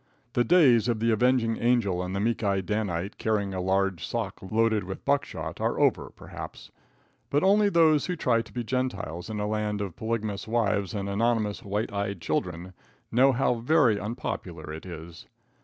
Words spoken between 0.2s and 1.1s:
The days of